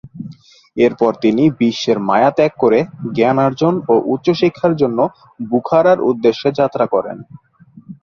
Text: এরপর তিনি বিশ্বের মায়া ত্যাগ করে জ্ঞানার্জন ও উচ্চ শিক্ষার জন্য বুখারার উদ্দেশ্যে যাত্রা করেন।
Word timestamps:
এরপর 0.77 1.11
তিনি 1.23 1.43
বিশ্বের 1.59 1.97
মায়া 2.09 2.31
ত্যাগ 2.37 2.51
করে 2.63 2.79
জ্ঞানার্জন 3.15 3.73
ও 3.87 4.03
উচ্চ 4.13 4.27
শিক্ষার 4.41 4.73
জন্য 4.81 4.99
বুখারার 5.49 5.99
উদ্দেশ্যে 6.09 6.49
যাত্রা 6.59 6.85
করেন। 6.93 7.17